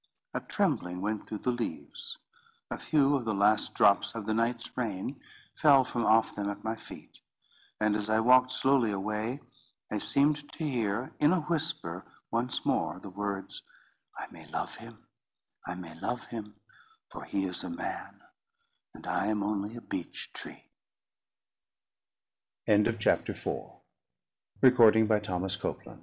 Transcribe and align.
A 0.33 0.39
trembling 0.39 0.99
went 1.01 1.27
through 1.27 1.37
the 1.39 1.51
leaves; 1.51 2.17
a 2.71 2.77
few 2.79 3.15
of 3.15 3.23
the 3.25 3.35
last 3.35 3.75
drops 3.75 4.15
of 4.15 4.25
the 4.25 4.33
night's 4.33 4.75
rain 4.75 5.19
fell 5.55 5.83
from 5.83 6.05
off 6.07 6.35
them 6.35 6.49
at 6.49 6.63
my 6.63 6.75
feet; 6.75 7.21
and 7.79 7.95
as 7.95 8.09
I 8.09 8.19
walked 8.19 8.51
slowly 8.51 8.91
away, 8.91 9.41
I 9.91 9.99
seemed 9.99 10.51
to 10.53 10.63
hear 10.63 11.13
in 11.19 11.31
a 11.33 11.41
whisper 11.41 12.03
once 12.31 12.65
more 12.65 12.99
the 12.99 13.11
words: 13.11 13.61
"I 14.17 14.25
may 14.31 14.47
love 14.47 14.75
him, 14.75 15.05
I 15.67 15.75
may 15.75 15.93
love 15.99 16.25
him; 16.25 16.55
for 17.11 17.23
he 17.23 17.45
is 17.45 17.63
a 17.63 17.69
man, 17.69 18.21
and 18.95 19.05
I 19.05 19.27
am 19.27 19.43
only 19.43 19.75
a 19.75 19.81
beech 19.81 20.33
tree." 20.33 20.71
CHAPTER 22.67 22.81
V 23.33 23.49
"And 23.53 24.65
she 24.67 24.71
was 24.71 24.81
smooth 24.81 24.97
and 25.05 25.19
full, 25.19 25.19
as 25.23 25.55
if 25.55 25.63
one 25.63 25.75
gu 25.83 25.99